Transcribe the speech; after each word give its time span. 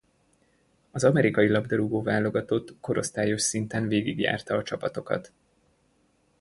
Az 0.91 1.03
amerikai 1.03 1.47
labdarúgó-válogatott 1.47 2.75
korosztályos 2.79 3.41
szinten 3.41 3.87
végigjárta 3.87 4.55
a 4.55 4.63
csapatokat. 4.63 5.31